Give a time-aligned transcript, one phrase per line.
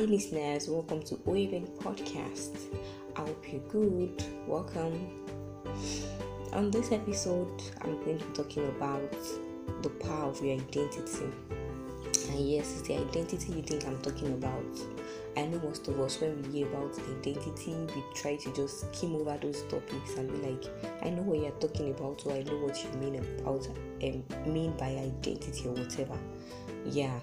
[0.00, 2.72] Hi, listeners, welcome to OEVN Podcast.
[3.16, 4.24] I hope you're good.
[4.46, 5.10] Welcome.
[6.54, 9.12] On this episode, I'm going to be talking about
[9.82, 11.26] the power of your identity.
[12.30, 14.80] And yes, it's the identity you think I'm talking about.
[15.36, 19.16] I know most of us, when we hear about identity, we try to just skim
[19.16, 20.64] over those topics and be like,
[21.02, 23.68] I know what you're talking about, or I know what you mean about
[24.02, 26.18] um, mean by identity or whatever.
[26.86, 27.20] Yeah,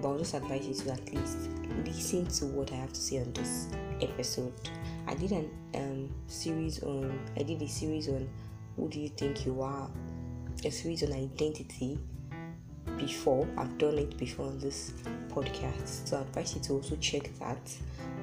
[0.00, 1.36] but I'll just advise you to at least
[1.84, 3.68] listen to what I have to say on this
[4.00, 4.52] episode.
[5.06, 8.28] I did an um, series on I did a series on
[8.76, 9.90] who do you think you are,
[10.64, 11.98] a series on identity
[12.96, 13.46] before.
[13.56, 14.92] I've done it before on this
[15.28, 17.74] podcast, so I advise you to also check that.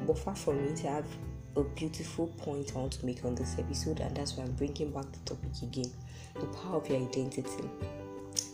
[0.06, 1.08] But far from it, I have
[1.56, 4.92] a beautiful point I want to make on this episode, and that's why I'm bringing
[4.92, 5.92] back the topic again:
[6.36, 7.70] the power of your identity.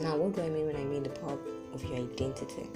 [0.02, 1.38] Now, what do I mean when I mean the power
[1.74, 2.70] of your identity?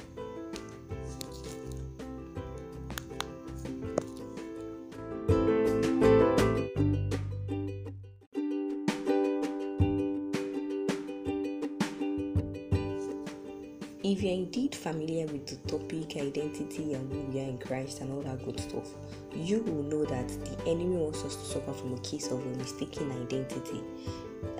[14.10, 18.10] If you're indeed familiar with the topic identity and who we are in Christ and
[18.14, 18.88] all that good stuff,
[19.36, 22.50] you will know that the enemy wants us to suffer from a case of a
[22.58, 23.84] mistaken identity.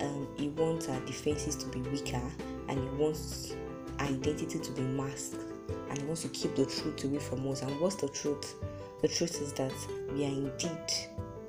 [0.00, 2.20] Um, he wants our defenses to be weaker
[2.68, 3.54] and he wants
[4.00, 5.40] identity to be masked
[5.90, 7.62] and wants to keep the truth away from us.
[7.62, 8.54] And what's the truth?
[9.02, 9.72] The truth is that
[10.12, 10.92] we are indeed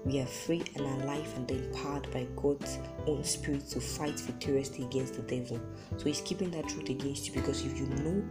[0.06, 5.16] we are free and alive and empowered by God's own spirit to fight victoriously against
[5.16, 5.60] the devil.
[5.98, 8.24] So he's keeping that truth against you because if you know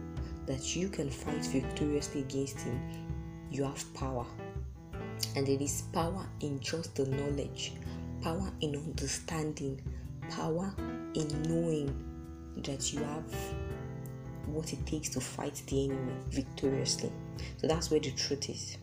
[0.47, 2.81] that you can fight victoriously against him,
[3.51, 4.25] you have power.
[5.35, 7.73] And there is power in just the knowledge,
[8.23, 9.79] power in understanding,
[10.31, 10.73] power
[11.13, 11.93] in knowing
[12.63, 13.33] that you have
[14.53, 17.11] what it takes to fight the enemy victoriously.
[17.57, 18.77] So that's where the truth is.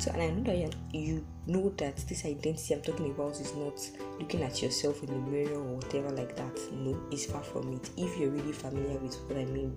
[0.00, 3.78] So, and I know that you know that this identity I'm talking about is not
[4.18, 6.58] looking at yourself in the mirror or whatever like that.
[6.72, 7.90] No, it's far from it.
[7.96, 9.76] If you're really familiar with what I mean,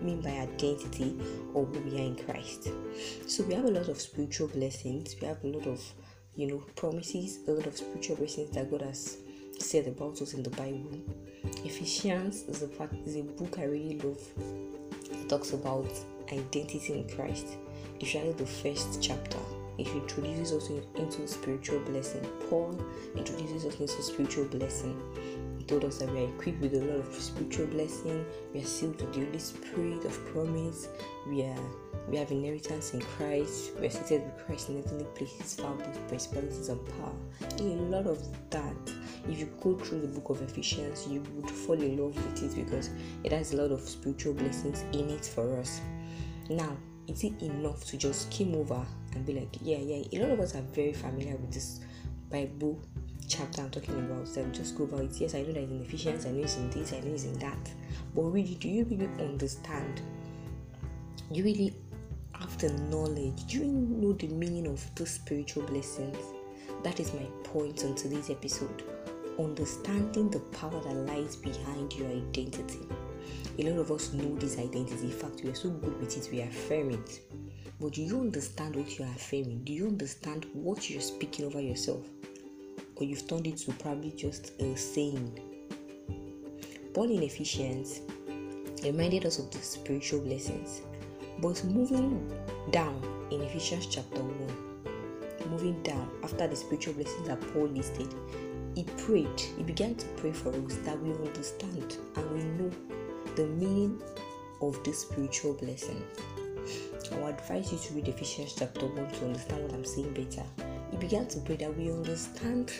[0.00, 1.16] mean by identity
[1.54, 2.68] or who we are in Christ.
[3.28, 5.80] So, we have a lot of spiritual blessings, we have a lot of
[6.34, 9.18] you know promises, a lot of spiritual blessings that God has
[9.72, 11.00] said about us in the Bible.
[11.64, 12.68] Ephesians is a,
[13.06, 14.20] is a book I really love.
[15.10, 15.88] It talks about
[16.30, 17.56] identity in Christ
[18.02, 19.38] especially the first chapter.
[19.78, 22.22] It introduces us into spiritual blessing.
[22.50, 22.78] Paul
[23.16, 25.00] introduces us into spiritual blessing.
[25.72, 28.26] Told us that we are equipped with a lot of spiritual blessing.
[28.52, 30.88] We are sealed with the Holy Spirit of promise.
[31.26, 31.64] We are
[32.10, 33.72] we have inheritance in Christ.
[33.80, 37.14] We are seated with Christ in heavenly places, far above principalities and power.
[37.58, 38.76] a lot of that.
[39.26, 42.66] If you go through the book of Ephesians, you would fall in love with it
[42.66, 42.90] because
[43.24, 45.80] it has a lot of spiritual blessings in it for us.
[46.50, 48.84] Now, is it enough to just skim over
[49.14, 50.04] and be like, yeah, yeah?
[50.12, 51.80] A lot of us are very familiar with this
[52.30, 52.78] Bible
[53.32, 54.28] chapter I'm talking about.
[54.28, 55.12] So just go over it.
[55.18, 57.38] Yes, I know that it's in I know it's in this, I know it's in
[57.38, 57.70] that.
[58.14, 60.02] But really, do you really understand?
[61.30, 61.74] Do You really
[62.34, 63.46] have the knowledge?
[63.46, 66.18] Do you know the meaning of those spiritual blessings?
[66.82, 68.82] That is my point on today's episode.
[69.38, 72.86] Understanding the power that lies behind your identity.
[73.58, 75.04] A lot of us know this identity.
[75.04, 77.20] In fact, we are so good with it, we affirm it.
[77.80, 79.64] But do you understand what you are affirming?
[79.64, 82.04] Do you understand what you're speaking over yourself?
[83.02, 85.40] Or you've turned it to probably just a saying?
[86.94, 88.00] Paul in Ephesians
[88.84, 90.82] reminded us of the spiritual blessings.
[91.40, 92.32] But moving
[92.70, 93.02] down
[93.32, 98.14] in Ephesians chapter 1, moving down after the spiritual blessings that Paul listed,
[98.76, 102.70] he prayed, he began to pray for us that we understand and we know
[103.34, 104.00] the meaning
[104.60, 106.00] of this spiritual blessing.
[107.10, 110.44] I would advise you to read Ephesians chapter 1 to understand what I'm saying better.
[111.02, 112.72] Began to pray that we understand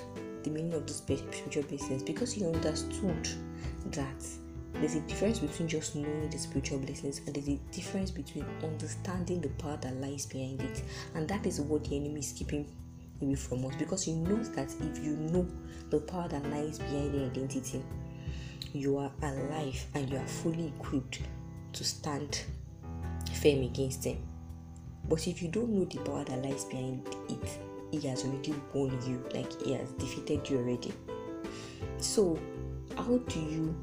[0.45, 3.29] the meaning of the spiritual blessings because he understood
[3.87, 4.25] that
[4.75, 9.41] there's a difference between just knowing the spiritual blessings and there's a difference between understanding
[9.41, 10.85] the power that lies behind it.
[11.17, 12.65] And that is what the enemy is keeping
[13.21, 15.45] away from us because he knows that if you know
[15.91, 17.83] the power that lies behind the identity,
[18.73, 21.19] you are alive and you are fully equipped
[21.73, 22.45] to stand
[23.35, 24.19] firm against them.
[25.09, 27.59] But if you don't know the power that lies behind it,
[27.93, 30.93] he has already won you, like he has defeated you already.
[31.99, 32.39] So,
[32.97, 33.77] how do you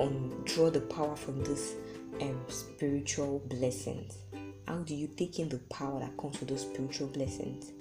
[0.00, 1.74] um, draw the power from this
[2.20, 4.16] um, spiritual blessings?
[4.66, 7.72] How do you take in the power that comes with those spiritual blessings?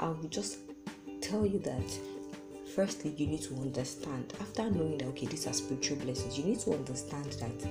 [0.00, 0.58] I will just
[1.20, 1.98] tell you that
[2.74, 6.58] firstly you need to understand after knowing that okay these are spiritual blessings you need
[6.58, 7.68] to understand that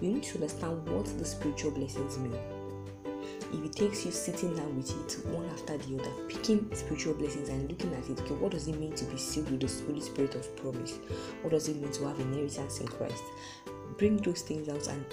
[0.00, 2.34] you need to understand what the spiritual blessings mean
[3.52, 7.48] if it takes you sitting down with it one after the other, picking spiritual blessings
[7.48, 10.00] and looking at it, okay, what does it mean to be sealed with the Holy
[10.00, 10.98] Spirit of promise?
[11.42, 13.22] What does it mean to have inheritance in Christ?
[13.96, 15.04] Bring those things out and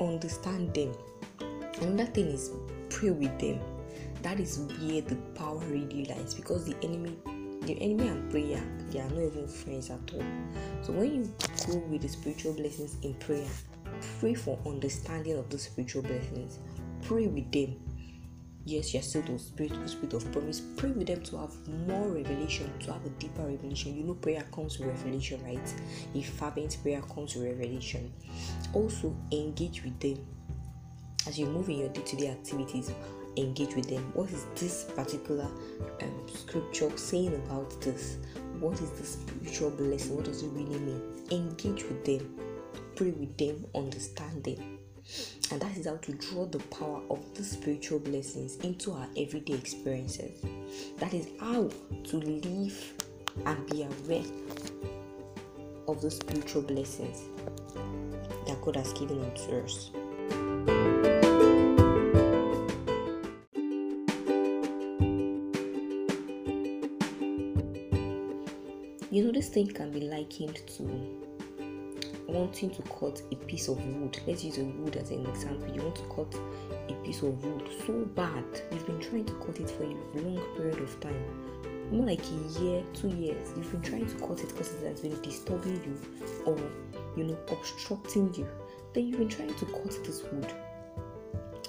[0.00, 0.94] understand them.
[1.80, 2.50] Another thing is
[2.88, 3.60] pray with them.
[4.22, 7.16] That is where the power really lies because the enemy
[7.62, 10.24] the enemy and prayer they are not even friends at all.
[10.82, 11.32] So when you
[11.66, 13.46] go with the spiritual blessings in prayer,
[14.18, 16.58] pray for understanding of the spiritual blessings.
[17.02, 17.76] Pray with them.
[18.64, 20.60] Yes, you're still the spirit, spirit of promise.
[20.76, 21.52] Pray with them to have
[21.86, 23.96] more revelation, to have a deeper revelation.
[23.96, 25.74] You know, prayer comes with revelation, right?
[26.14, 28.12] If fervent prayer comes with revelation.
[28.74, 30.24] Also, engage with them
[31.26, 32.92] as you move in your day-to-day activities
[33.36, 34.10] engage with them.
[34.14, 35.48] What is this particular
[36.02, 38.18] um, scripture saying about this?
[38.58, 40.16] What is the spiritual blessing?
[40.16, 41.02] What does it really mean?
[41.30, 42.38] Engage with them,
[42.96, 44.79] pray with them, understand them.
[45.50, 49.54] And that is how to draw the power of the spiritual blessings into our everyday
[49.54, 50.40] experiences.
[50.98, 51.70] That is how
[52.04, 52.94] to live
[53.46, 54.24] and be aware
[55.88, 57.22] of the spiritual blessings
[58.46, 59.90] that God has given unto us.
[69.12, 71.29] You know, this thing can be likened to
[72.32, 74.18] wanting to cut a piece of wood.
[74.26, 75.74] Let's use a wood as an example.
[75.74, 76.34] You want to cut
[76.88, 80.40] a piece of wood so bad, you've been trying to cut it for a long
[80.56, 81.24] period of time.
[81.90, 85.00] More like a year, two years, you've been trying to cut it because it has
[85.00, 85.98] been disturbing you
[86.44, 86.56] or
[87.16, 88.46] you know obstructing you.
[88.94, 90.52] Then you've been trying to cut this wood.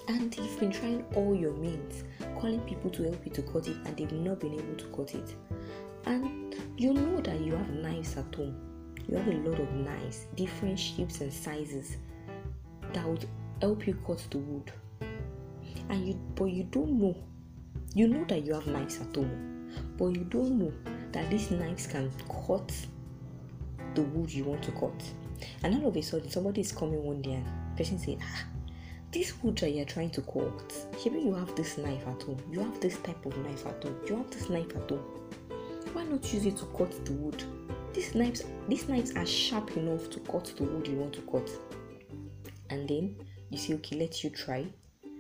[0.07, 2.04] And you've been trying all your means,
[2.40, 5.16] calling people to help you to cut it, and they've not been able to cut
[5.16, 5.36] it.
[6.06, 8.70] And you know that you have knives at home.
[9.07, 11.98] You have a lot of knives, different shapes and sizes
[12.94, 13.27] that would
[13.62, 14.71] help you cut the wood.
[15.89, 17.15] And you but you don't know.
[17.94, 20.74] You know that you have knives at home, but you don't know
[21.12, 22.12] that these knives can
[22.48, 22.71] cut
[23.95, 25.04] the wood you want to cut.
[25.63, 28.44] And all of a sudden somebody is coming one day and person saying, ah,
[29.12, 32.59] this wood that you're trying to cut, maybe you have this knife at home, you
[32.59, 35.04] have this type of knife at home, you have this knife at home
[35.94, 37.44] why not use it to cut the wood?
[37.94, 41.50] These knives, these knives are sharp enough to cut the wood you want to cut.
[42.70, 43.16] And then
[43.50, 44.66] you say, okay, let you try.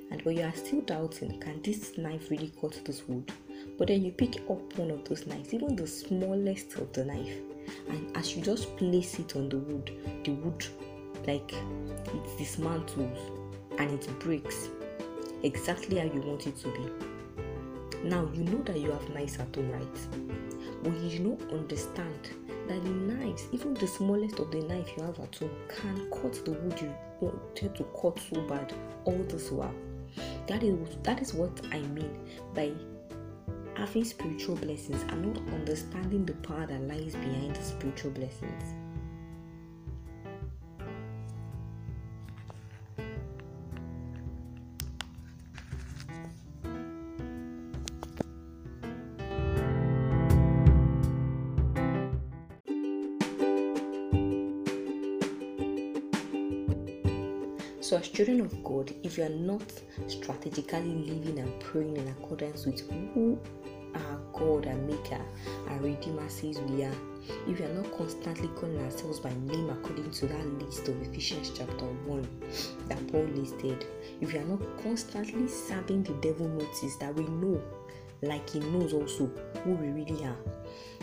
[0.09, 3.31] And but you are still doubting, can this knife really cut this wood?
[3.77, 7.37] But then you pick up one of those knives, even the smallest of the knife,
[7.89, 9.91] and as you just place it on the wood,
[10.23, 10.65] the wood
[11.27, 13.19] like it dismantles
[13.77, 14.69] and it breaks
[15.43, 18.07] exactly how you want it to be.
[18.07, 20.50] Now you know that you have knives at home, right?
[20.83, 22.29] But you don't understand
[22.67, 26.33] that the knives, even the smallest of the knife you have at home, can cut
[26.45, 28.73] the wood you wanted to cut so bad
[29.05, 29.73] all this while.
[30.47, 32.17] That is that is what I mean
[32.53, 32.71] by
[33.75, 38.80] having spiritual blessings and not understanding the power that lies behind the spiritual blessings.
[57.91, 59.69] So, as children of God, if you are not
[60.07, 63.37] strategically living and praying in accordance with who
[63.93, 65.19] our God and Maker
[65.67, 66.95] and Redeemer says we are,
[67.49, 71.51] if you are not constantly calling ourselves by name according to that list of Ephesians
[71.53, 72.29] chapter 1
[72.87, 73.85] that Paul listed,
[74.21, 77.61] if you are not constantly serving the devil notice that we know,
[78.21, 79.29] like he knows also
[79.65, 80.37] who we really are,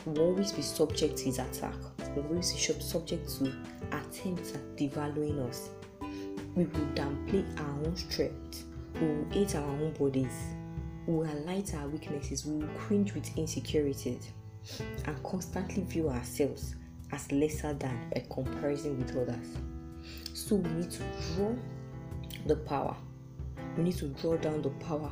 [0.06, 1.76] we will always be subject to his attack,
[2.16, 3.52] we will always be subject to
[3.92, 5.68] attempts at devaluing us
[6.54, 8.64] we will downplay our own strength,
[9.00, 10.32] we will hate our own bodies,
[11.06, 14.32] we will highlight our weaknesses, we will cringe with insecurities,
[15.04, 16.74] and constantly view ourselves
[17.12, 19.46] as lesser than by comparison with others.
[20.34, 21.02] So we need to
[21.34, 21.54] draw
[22.46, 22.96] the power.
[23.76, 25.10] We need to draw down the power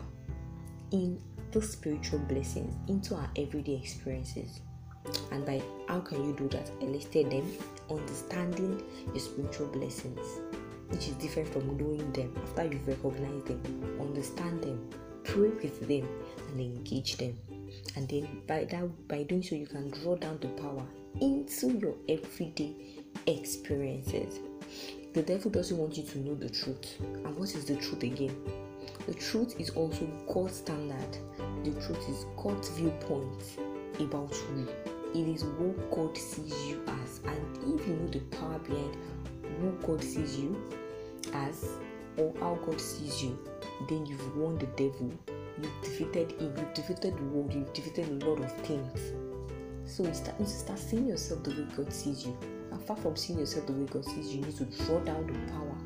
[0.90, 1.20] in
[1.52, 4.60] the spiritual blessings into our everyday experiences.
[5.30, 6.70] And by how can you do that?
[6.82, 7.50] I listed them
[7.90, 10.40] understanding the spiritual blessings
[10.88, 14.88] which is different from knowing them after you've recognized them, understand them,
[15.24, 16.08] pray with them,
[16.50, 17.36] and engage them.
[17.96, 20.82] And then by that by doing so you can draw down the power
[21.20, 22.74] into your everyday
[23.26, 24.38] experiences.
[25.14, 27.00] The devil doesn't want you to know the truth.
[27.00, 28.36] And what is the truth again?
[29.06, 31.18] The truth is also God's standard.
[31.64, 33.58] The truth is God's viewpoint
[33.98, 34.68] about you.
[35.14, 37.20] It is what God sees you as.
[37.24, 38.96] And if you know the power behind
[39.60, 40.56] who God sees you
[41.32, 41.70] as
[42.16, 43.38] or how God sees you,
[43.88, 45.12] then you've won the devil.
[45.60, 46.54] You've defeated him.
[46.56, 47.52] You've defeated the world.
[47.52, 49.12] You've defeated a lot of things.
[49.84, 52.36] So you start, you start seeing yourself the way God sees you.
[52.72, 55.26] And far from seeing yourself the way God sees you, you need to draw down
[55.26, 55.76] the power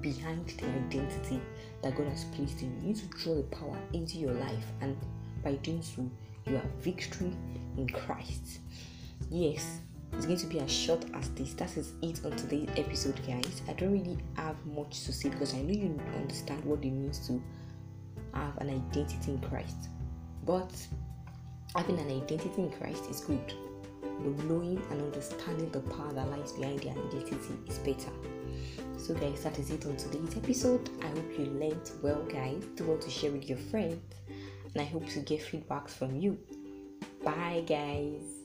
[0.00, 1.40] behind the identity
[1.82, 2.80] that God has placed in you.
[2.80, 4.96] You need to draw the power into your life, and
[5.42, 6.08] by doing so,
[6.46, 7.32] you have victory
[7.76, 8.60] in Christ.
[9.30, 9.80] Yes,
[10.18, 11.54] it's going to be as short as this.
[11.54, 13.62] That is it on today's episode, guys.
[13.68, 17.24] I don't really have much to say because I know you understand what it means
[17.28, 17.40] to
[18.34, 19.88] have an identity in Christ.
[20.44, 20.72] But
[21.76, 23.54] having an identity in Christ is good.
[24.02, 28.10] But knowing and understanding the power that lies behind the identity is better.
[28.96, 30.90] So, guys, that is it on today's episode.
[31.00, 32.64] I hope you learned well, guys.
[32.74, 34.02] Do want to share with your friends,
[34.74, 36.36] and I hope to get feedbacks from you.
[37.22, 38.37] Bye, guys.